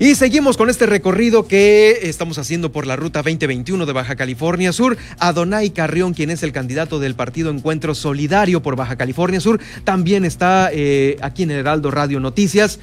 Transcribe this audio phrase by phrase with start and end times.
[0.00, 4.72] Y seguimos con este recorrido que estamos haciendo por la ruta 2021 de Baja California
[4.72, 4.96] Sur.
[5.20, 10.24] Adonai Carrión, quien es el candidato del partido Encuentro Solidario por Baja California Sur, también
[10.24, 12.80] está eh, aquí en Heraldo Radio Noticias.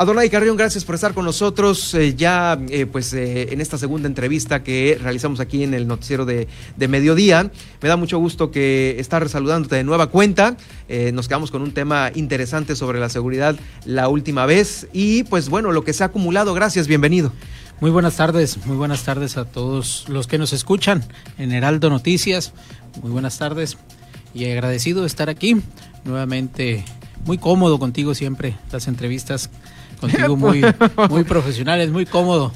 [0.00, 4.08] Adonai Carrión, gracias por estar con nosotros eh, ya eh, pues eh, en esta segunda
[4.08, 6.48] entrevista que realizamos aquí en el noticiero de,
[6.88, 7.50] mediodía.
[7.82, 10.56] Me da mucho gusto que estar saludándote de nueva cuenta.
[11.12, 15.70] nos quedamos con un tema interesante sobre la seguridad la última vez y pues bueno,
[15.70, 16.54] lo que se ha acumulado.
[16.54, 17.30] Gracias, bienvenido.
[17.82, 21.04] Muy buenas tardes, muy buenas tardes a todos los que nos escuchan
[21.36, 22.54] en Heraldo Noticias.
[23.02, 23.76] Muy buenas tardes
[24.32, 25.60] y agradecido de estar aquí
[26.04, 26.86] nuevamente.
[27.26, 29.50] Muy cómodo contigo siempre las entrevistas
[30.00, 30.62] contigo muy,
[31.10, 32.52] muy profesionales, muy cómodo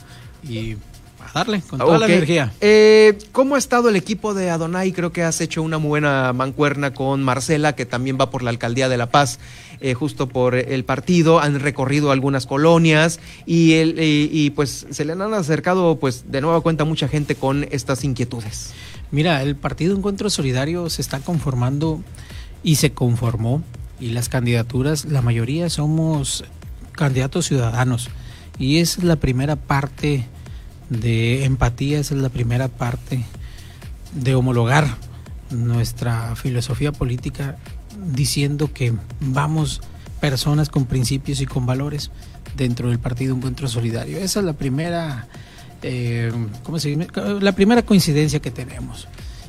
[0.49, 0.77] y
[1.21, 2.53] a darle con toda la energía.
[2.61, 4.93] Eh, ¿Cómo ha estado el equipo de Adonai?
[4.93, 8.89] Creo que has hecho una buena mancuerna con Marcela, que también va por la alcaldía
[8.89, 9.39] de La Paz.
[9.81, 15.13] Eh, justo por el partido, han recorrido algunas colonias y, el, y, pues se le
[15.13, 18.73] han acercado pues de nueva cuenta mucha gente con estas inquietudes.
[19.11, 22.03] Mira, el Partido Encuentro Solidario se está conformando
[22.63, 23.63] y se conformó
[24.01, 26.45] y las candidaturas, la mayoría somos
[26.97, 28.09] candidatos ciudadanos.
[28.59, 30.27] Y es la primera parte
[30.91, 33.25] de empatía, es la primera parte
[34.13, 34.87] de homologar
[35.51, 37.57] nuestra filosofía política
[38.13, 39.81] diciendo que vamos
[40.21, 42.11] personas con principios y con valores
[42.57, 44.19] dentro del Partido Encuentro Solidario.
[44.19, 45.27] Esa es la primera,
[45.83, 46.79] eh, ¿cómo?
[47.41, 49.09] La primera coincidencia que tenemos.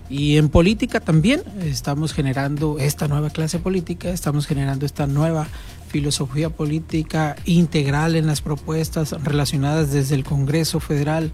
[0.10, 5.48] Y en política también estamos generando esta nueva clase política, estamos generando esta nueva
[5.96, 11.32] filosofía política integral en las propuestas relacionadas desde el Congreso Federal,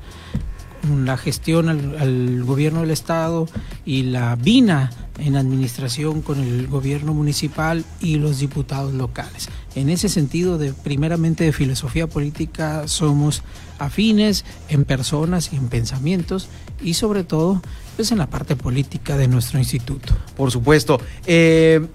[1.04, 3.48] la gestión al, gobierno del Estado
[3.86, 9.50] y la vina en administración con el gobierno municipal y los diputados locales.
[9.74, 13.42] En ese sentido, de primeramente de filosofía política, somos
[13.80, 16.50] afines en personas y en pensamientos
[16.84, 17.64] y sobre todo
[17.96, 20.16] pues en la parte política de nuestro instituto.
[20.38, 21.02] Por supuesto.
[21.26, 21.88] Eh,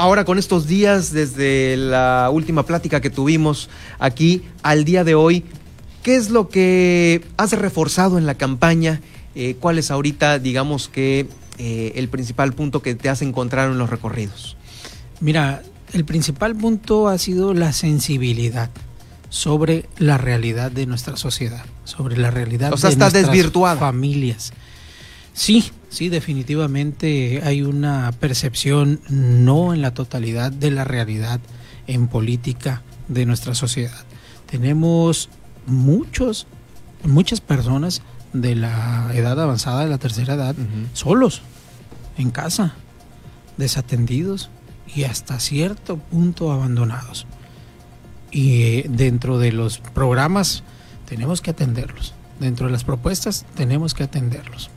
[0.00, 3.68] ahora con estos días, desde la última plática que tuvimos
[3.98, 5.44] aquí al día de hoy,
[6.02, 9.02] ¿qué es lo que has reforzado en la campaña?
[9.34, 11.28] Eh, ¿Cuál es ahorita, digamos que,
[11.58, 14.56] eh, el principal punto que te has encontrado en los recorridos?
[15.20, 15.62] Mira,
[15.92, 18.70] el principal punto ha sido la sensibilidad
[19.28, 24.52] sobre la realidad de nuestra sociedad, sobre la realidad de nuestras familias.
[25.34, 31.40] Sí, sí, definitivamente hay una percepción no en la totalidad de la realidad
[31.86, 34.04] en política de nuestra sociedad.
[34.46, 35.28] Tenemos
[35.66, 36.46] muchos,
[37.04, 38.02] muchas personas
[38.32, 40.54] de la edad avanzada, de la tercera edad,
[40.92, 41.42] solos,
[42.16, 42.74] en casa,
[43.56, 44.50] desatendidos
[44.94, 47.26] y hasta cierto punto abandonados.
[48.30, 50.62] Y eh, dentro de los programas
[51.08, 52.14] tenemos que atenderlos.
[52.38, 54.70] Dentro de las propuestas tenemos que atenderlos.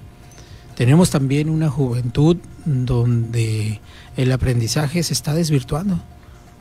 [0.75, 3.79] Tenemos también una juventud donde
[4.17, 5.99] el aprendizaje se está desvirtuando.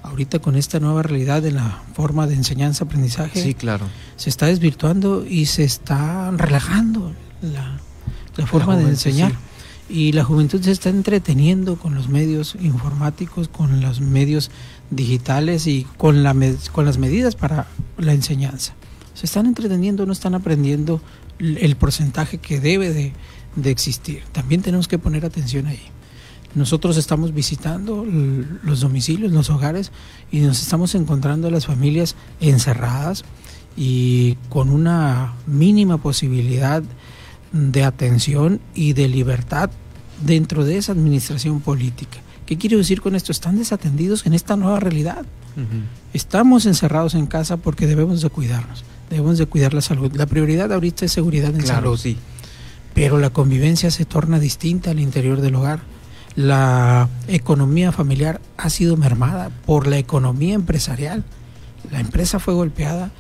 [0.03, 3.87] Ahorita con esta nueva realidad en la forma de enseñanza-aprendizaje, sí, claro.
[4.17, 7.79] se está desvirtuando y se está relajando la,
[8.47, 9.33] forma de enseñar.
[9.89, 14.51] Y la juventud se está entreteniendo con los medios informáticos, con los medios
[14.91, 16.35] digitales y con, la,
[16.73, 17.67] con las medidas para
[17.99, 18.75] la enseñanza.
[19.15, 21.01] Se están entreteniendo, no están aprendiendo
[21.39, 23.13] el porcentaje que debe de,
[23.57, 24.23] de existir.
[24.33, 25.83] También tenemos que poner atención ahí.
[26.55, 29.91] Nosotros estamos visitando los domicilios, los hogares
[30.31, 33.25] y nos estamos encontrando a las familias encerradas
[33.75, 36.83] y con una mínima posibilidad
[37.53, 39.71] de atención y de libertad
[40.25, 42.19] dentro de esa administración política.
[42.45, 43.33] ¿Qué quiero decir con esto?
[43.33, 45.25] Están desatendidos en esta nueva realidad.
[46.13, 50.11] Estamos encerrados en casa porque debemos de cuidarnos, debemos de cuidar la salud.
[50.17, 51.99] La prioridad ahorita es seguridad en claro, salud.
[51.99, 52.19] Sí
[52.95, 55.81] pero la convivencia se torna distinta al interior del hogar.
[56.35, 61.25] La economía familiar ha sido mermada por la economía empresarial.
[61.91, 63.11] La empresa fue golpeada,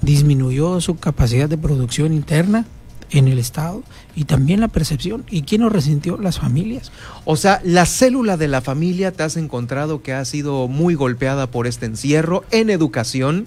[0.00, 2.66] disminuyó su capacidad de producción interna
[3.10, 3.82] en el Estado
[4.14, 5.24] y también la percepción.
[5.28, 6.18] ¿Y quién lo resintió?
[6.18, 6.92] Las familias.
[7.24, 11.48] O sea, la célula de la familia te has encontrado que ha sido muy golpeada
[11.48, 13.46] por este encierro en educación,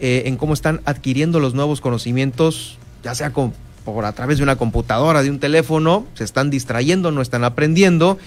[0.00, 3.52] eh, en cómo están adquiriendo los nuevos conocimientos, ya sea con
[3.84, 8.18] por a través de una computadora, de un teléfono, se están distrayendo, no están aprendiendo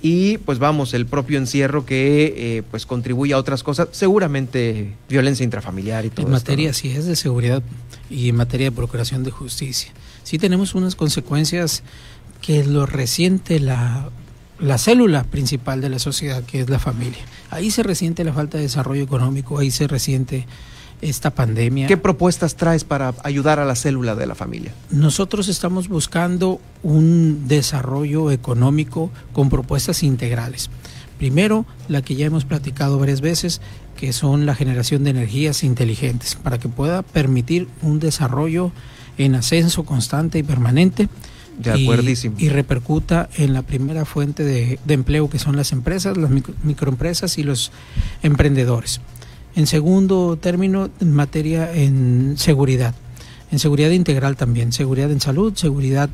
[0.00, 5.42] y pues vamos, el propio encierro que eh, pues contribuye a otras cosas, seguramente violencia
[5.42, 6.26] intrafamiliar y todo.
[6.26, 7.62] En materia, sí, es de seguridad
[8.08, 9.92] y en materia de procuración de justicia.
[10.22, 11.82] Sí tenemos unas consecuencias
[12.40, 14.10] que lo resiente la,
[14.60, 17.24] la célula principal de la sociedad, que es la familia.
[17.50, 20.46] Ahí se resiente la falta de desarrollo económico, ahí se resiente
[21.00, 21.86] esta pandemia.
[21.86, 24.72] ¿Qué propuestas traes para ayudar a la célula de la familia?
[24.90, 30.70] Nosotros estamos buscando un desarrollo económico con propuestas integrales.
[31.18, 33.60] Primero, la que ya hemos platicado varias veces,
[33.96, 38.70] que son la generación de energías inteligentes, para que pueda permitir un desarrollo
[39.18, 41.08] en ascenso constante y permanente.
[41.58, 42.36] De acuerdísimo.
[42.38, 46.30] Y, repercuta en la primera fuente de, empleo que son las empresas, las
[46.62, 47.72] microempresas y los
[48.22, 49.00] emprendedores.
[49.58, 52.94] En segundo término, en materia en seguridad,
[53.50, 56.08] en seguridad integral también, seguridad en salud, seguridad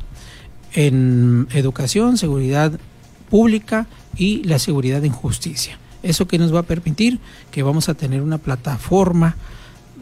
[0.73, 2.79] en educación, seguridad
[3.29, 3.85] pública
[4.17, 5.77] y la seguridad en justicia.
[6.01, 7.19] Eso que nos va a permitir
[7.51, 9.35] que vamos a tener una plataforma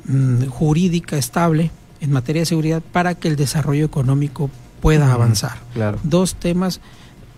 [0.05, 1.69] mm, jurídica estable
[1.99, 5.57] en materia de seguridad para que el desarrollo económico pueda avanzar.
[5.73, 5.99] Claro.
[6.03, 6.79] Dos temas,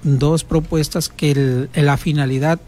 [0.04, 2.60] dos propuestas que la finalidad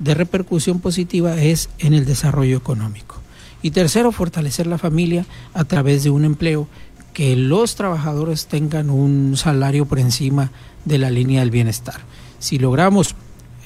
[0.00, 3.16] de repercusión positiva es en el desarrollo económico.
[3.62, 6.66] Y tercero, fortalecer la familia a través de un empleo,
[7.12, 10.50] que los trabajadores tengan un salario por encima
[10.84, 12.00] de la línea del bienestar.
[12.38, 13.14] Si logramos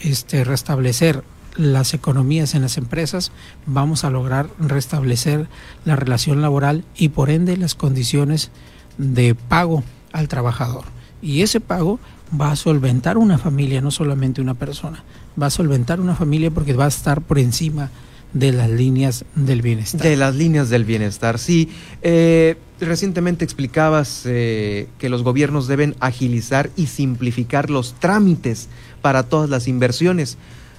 [0.03, 1.23] este, restablecer
[1.57, 3.31] las economías en las empresas,
[3.67, 5.47] vamos a lograr restablecer
[5.85, 8.51] la relación laboral y por ende las condiciones
[8.99, 10.85] de pago al trabajador.
[11.23, 12.01] Y ese pago
[12.41, 15.05] va a solventar una familia, no solamente una persona
[15.41, 17.91] va a solventar una familia porque va a estar por encima
[18.33, 20.03] de las líneas del bienestar.
[20.03, 21.71] De las líneas del bienestar, sí.
[22.03, 28.69] Eh, recientemente explicabas eh, que los gobiernos deben agilizar y simplificar los trámites
[29.01, 30.37] para todas las inversiones.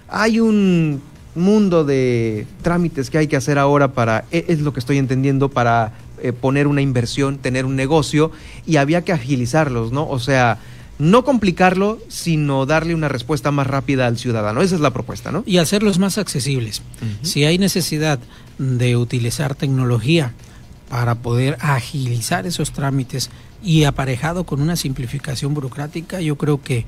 [0.10, 1.02] Hay un
[1.34, 5.50] mundo de trámites que hay que hacer ahora para, e, es lo que estoy entendiendo,
[5.50, 8.31] para eh, poner una inversión, tener un negocio,
[8.66, 10.07] y había que agilizarlos, ¿no?
[10.07, 10.60] O sea,
[10.97, 14.62] no complicarlo, sino darle una respuesta más rápida al ciudadano.
[14.62, 15.44] Esa es la propuesta, ¿no?
[15.45, 16.81] Y hacerlos más accesibles.
[17.21, 18.19] Si hay necesidad
[18.57, 20.33] de utilizar tecnología
[20.89, 23.30] para poder agilizar esos trámites
[23.63, 26.86] y aparejado con una simplificación burocrática, yo creo que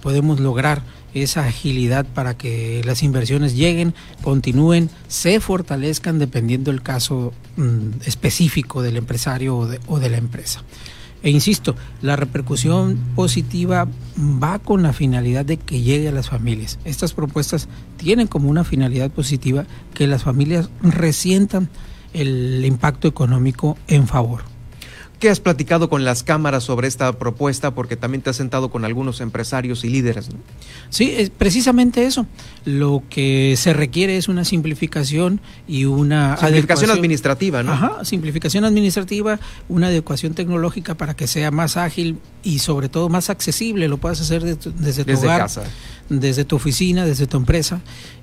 [0.00, 7.32] podemos lograr esa agilidad para que las inversiones lleguen, continúen, se fortalezcan dependiendo del caso
[7.56, 10.62] mm, específico del empresario o de la empresa.
[11.22, 13.86] E insisto, la repercusión positiva
[14.18, 16.78] va con la finalidad de que llegue a las familias.
[16.84, 21.68] Estas propuestas tienen como una finalidad positiva que las familias resientan
[22.14, 24.49] el impacto económico en favor.
[25.20, 27.74] ¿Qué has platicado con las cámaras sobre esta propuesta?
[27.74, 30.30] Porque también te has sentado con algunos empresarios y líderes.
[30.88, 32.26] Sí, es precisamente eso.
[32.64, 36.38] Lo que se requiere es una simplificación y una...
[36.38, 37.72] Simplificación administrativa, ¿no?
[37.72, 39.38] Ajá, simplificación administrativa,
[39.68, 43.88] una adecuación tecnológica para que sea más ágil y sobre todo más accesible.
[43.88, 45.64] Lo puedas hacer desde tu hogar, casa.
[46.08, 47.82] desde tu oficina, desde tu empresa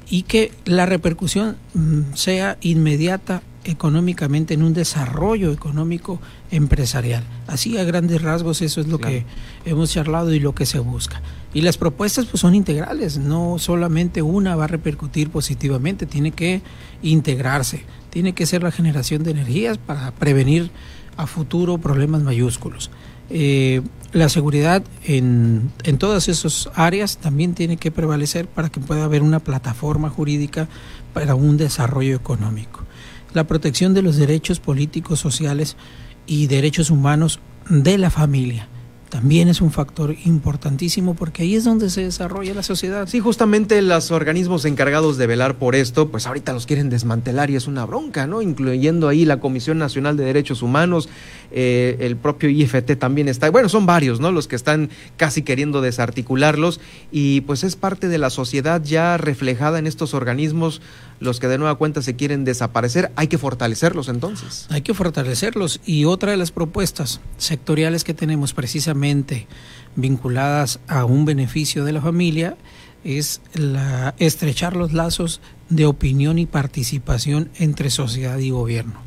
[0.09, 6.19] y que la repercusión mm, sea inmediata económicamente en un desarrollo económico
[6.51, 7.23] empresarial.
[7.47, 9.25] Así a grandes rasgos eso es lo que
[9.65, 11.21] hemos charlado y lo que se busca.
[11.53, 16.61] Y las propuestas pues son integrales, no solamente una va a repercutir positivamente, tiene que
[17.01, 20.71] integrarse, tiene que ser la generación de energías para prevenir
[21.17, 22.89] a futuro problemas mayúsculos.
[23.29, 23.81] Eh,
[24.13, 29.21] la seguridad en, en todas esas áreas también tiene que prevalecer para que pueda haber
[29.21, 30.69] una plataforma jurídica
[31.13, 32.86] para un desarrollo económico
[33.33, 35.77] la protección de los derechos políticos, sociales
[36.25, 37.39] y derechos humanos
[37.69, 38.67] de la familia
[39.09, 43.07] también es un factor importantísimo porque ahí es donde se desarrolla la sociedad.
[43.07, 47.55] Sí, justamente los organismos encargados de velar por esto, pues ahorita los quieren desmantelar y
[47.55, 48.41] es una bronca, ¿no?
[48.41, 51.09] Incluyendo ahí la Comisión Nacional de Derechos Humanos,
[51.51, 54.31] eh, el propio IFT también está, bueno, son varios, ¿no?
[54.31, 59.79] Los que están casi queriendo desarticularlos y pues es parte de la sociedad ya reflejada
[59.79, 60.81] en estos organismos,
[61.19, 64.67] los que de nueva cuenta se quieren desaparecer, hay que fortalecerlos entonces.
[64.69, 69.47] Hay que fortalecerlos y otra de las propuestas sectoriales que tenemos precisamente
[69.95, 72.57] vinculadas a un beneficio de la familia
[73.03, 79.01] es la, estrechar los lazos de opinión y participación entre sociedad y gobierno.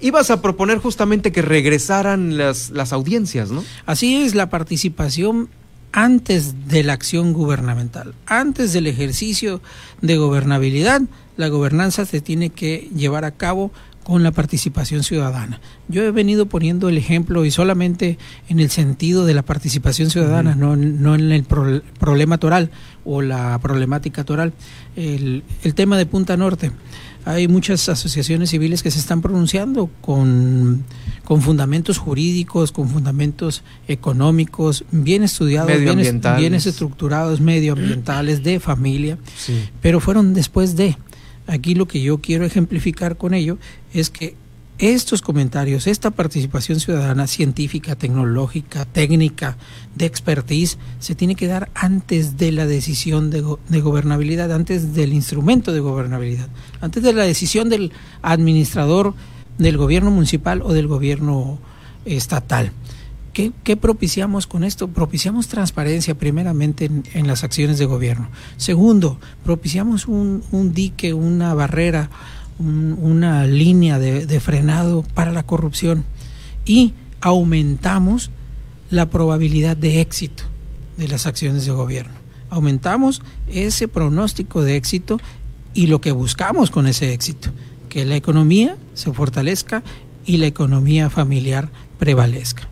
[0.00, 3.62] Ibas a proponer justamente que regresaran las, las audiencias, ¿no?
[3.86, 5.48] Así es, la participación
[5.92, 9.60] antes de la acción gubernamental, antes del ejercicio
[10.00, 11.02] de gobernabilidad,
[11.36, 13.70] la gobernanza se tiene que llevar a cabo
[14.02, 15.60] con la participación ciudadana.
[15.88, 18.18] Yo he venido poniendo el ejemplo y solamente
[18.48, 22.70] en el sentido de la participación ciudadana, no, no, en el problema toral
[23.04, 24.52] o la problemática toral.
[24.96, 26.72] El, el, tema de Punta Norte.
[27.24, 30.84] Hay muchas asociaciones civiles que se están pronunciando con,
[31.24, 39.18] con fundamentos jurídicos, con fundamentos económicos, bien estudiados, bien, estructurados, medioambientales, de familia,
[39.80, 40.96] pero fueron después de
[41.46, 43.58] Aquí lo que yo quiero ejemplificar con ello
[43.92, 44.36] es que
[44.78, 49.56] estos comentarios, esta participación ciudadana científica, tecnológica, técnica,
[49.94, 55.12] de expertise, se tiene que dar antes de la decisión de, de, gobernabilidad, antes del
[55.12, 56.48] instrumento de gobernabilidad,
[56.80, 59.14] antes de la decisión del administrador
[59.58, 61.58] del gobierno municipal o del gobierno
[62.04, 62.72] estatal.
[63.32, 64.88] ¿Qué, ¿Qué, propiciamos con esto?
[64.88, 68.28] Propiciamos transparencia primeramente en, las acciones de gobierno.
[68.58, 72.10] Segundo, propiciamos un, dique, una barrera,
[72.58, 76.04] un, una línea de frenado para la corrupción
[76.66, 78.30] y aumentamos
[78.90, 80.44] la probabilidad de éxito
[80.96, 82.12] de las acciones de gobierno.
[82.50, 85.18] Aumentamos ese pronóstico de éxito
[85.74, 87.50] y lo que buscamos con ese éxito,
[87.88, 89.82] que la economía se fortalezca
[90.26, 92.68] y la economía familiar prevalezca.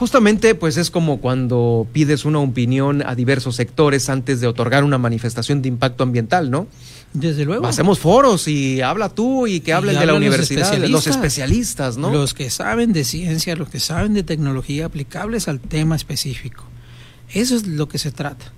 [0.00, 4.96] Justamente, pues es como cuando pides una opinión a diversos sectores antes de otorgar una
[4.96, 6.68] manifestación de impacto ambiental, ¿no?
[7.12, 7.66] Desde luego.
[7.66, 11.96] Hacemos foros y habla tú y que hablen de la universidad, los especialistas, los especialistas,
[11.98, 12.10] ¿no?
[12.10, 16.64] Los que saben de ciencia, los que saben de tecnología aplicables al tema específico.
[17.28, 18.54] Eso es lo que se trata.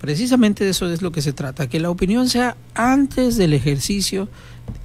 [0.00, 4.28] Precisamente de eso es lo que se trata, que la opinión sea antes del ejercicio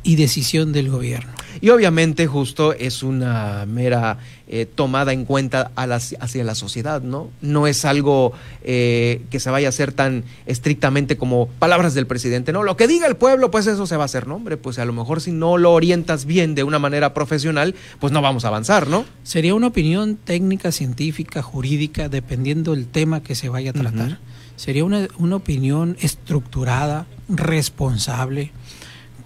[0.04, 1.32] y decisión del gobierno.
[1.62, 7.30] Y obviamente justo es una mera eh, tomada en cuenta a hacia la sociedad, ¿no?
[7.42, 12.52] No es algo eh, que se vaya a hacer tan estrictamente como palabras del presidente,
[12.52, 12.64] ¿no?
[12.64, 14.36] Lo que diga el pueblo, pues eso se va a hacer, ¿no?
[14.36, 18.12] Hombre, pues a lo mejor si no lo orientas bien de una manera profesional, pues
[18.12, 19.06] no vamos a avanzar, ¿no?
[19.24, 24.08] Sería una opinión técnica, científica, jurídica, dependiendo del tema que se vaya a tratar.
[24.08, 24.18] Uh -huh.
[24.56, 28.52] Sería una, una opinión estructurada, responsable,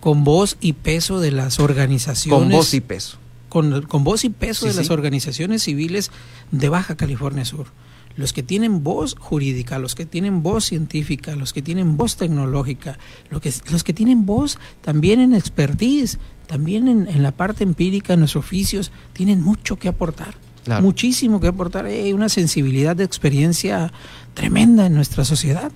[0.08, 2.40] con voz y peso de las organizaciones.
[2.40, 3.18] Con voz y peso.
[3.50, 4.78] Con, con voz y peso sí, de sí.
[4.80, 6.12] las organizaciones civiles
[6.50, 7.68] de Baja California Sur.
[8.16, 12.98] Los que tienen voz jurídica, los que tienen voz científica, los que tienen voz tecnológica,
[13.30, 18.14] los que, los que tienen voz también en expertise, también en, en la parte empírica,
[18.14, 20.36] en los oficios, tienen mucho que aportar.
[20.64, 20.84] Claro.
[20.84, 21.86] Muchísimo que aportar.
[21.86, 23.92] Hay una sensibilidad de experiencia
[24.36, 25.70] tremenda en nuestra sociedad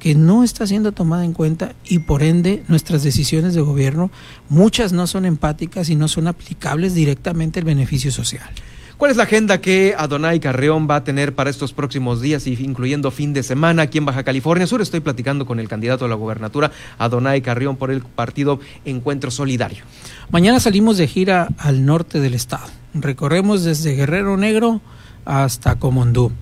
[0.00, 4.10] que no está siendo tomada en cuenta y por ende nuestras decisiones de gobierno,
[4.48, 8.50] muchas no son empáticas y no son aplicables directamente al beneficio social.
[8.96, 13.10] ¿Cuál es la agenda que Adonai Carreón va a tener para estos próximos días, incluyendo
[13.10, 14.82] fin de semana aquí en Baja California Sur?
[14.82, 19.84] Estoy platicando con el candidato a la gubernatura, Adonai Carrión, por el partido Encuentro Solidario.
[20.30, 22.66] Mañana salimos de gira al norte del estado.
[22.92, 24.82] Recorremos desde Guerrero Negro
[25.24, 26.32] hasta Comondú.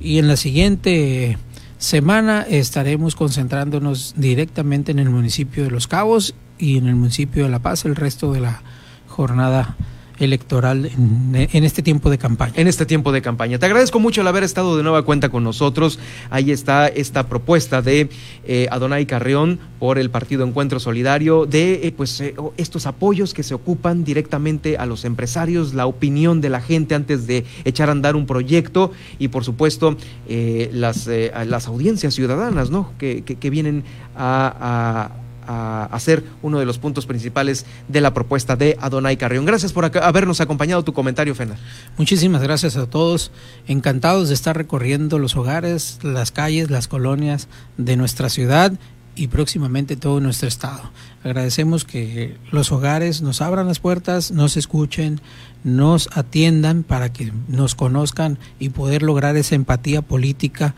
[0.00, 1.36] Y en la siguiente
[1.84, 7.50] semana estaremos concentrándonos directamente en el municipio de Los Cabos y en el municipio de
[7.50, 8.62] La Paz el resto de la
[9.06, 9.76] jornada
[10.18, 12.52] electoral en, este tiempo de campaña.
[12.56, 13.58] En este tiempo de campaña.
[13.58, 15.98] Te agradezco mucho el haber estado de nueva cuenta con nosotros.
[16.30, 18.08] Ahí está esta propuesta de
[18.46, 23.42] eh, Adonai Carreón por el Partido Encuentro Solidario de eh, pues eh, estos apoyos que
[23.42, 27.92] se ocupan directamente a los empresarios, la opinión de la gente antes de echar a
[27.92, 29.96] andar un proyecto y por supuesto
[30.28, 31.06] eh, las,
[31.46, 32.92] las audiencias ciudadanas, ¿no?
[32.98, 33.84] Que, que, que vienen
[34.16, 35.10] a
[35.46, 39.44] a, a, ser uno de los puntos principales de la propuesta de Adonai Carrión.
[39.44, 41.56] Gracias por habernos acompañado tu comentario, Fena.
[41.96, 43.30] Muchísimas gracias a todos.
[43.66, 48.72] Encantados de estar recorriendo los hogares, las calles, las colonias de nuestra ciudad
[49.16, 50.90] y próximamente todo nuestro estado.
[51.22, 55.20] Agradecemos que los hogares nos abran las puertas, nos escuchen,
[55.62, 60.74] nos atiendan para que nos conozcan y poder lograr esa empatía política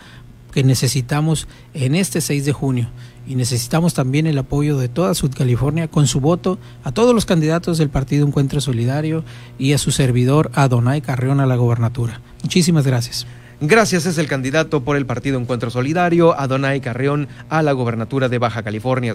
[0.57, 2.89] que necesitamos en este 6 de junio
[3.27, 7.27] y necesitamos también el apoyo de toda Sud California con su voto a todos los
[7.27, 9.23] candidatos del Partido Encuentro Solidario
[9.59, 12.23] y a su servidor Adonai Carrión a la gobernatura.
[12.43, 13.27] Muchísimas gracias.
[13.61, 18.39] Gracias, es el candidato por el Partido Encuentro Solidario, Adonai Carrión, a la gobernatura de
[18.39, 19.13] Baja California.